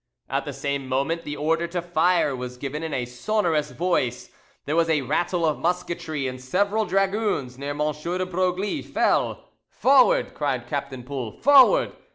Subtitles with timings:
[0.31, 4.31] At the same moment the order to fire was given in a sonorous voice,
[4.65, 7.91] there was a rattle of musketry, and several dragoons near M.
[7.93, 9.49] de Broglie fell.
[9.69, 11.91] "Forward!" cried Captain Poul, "forward!"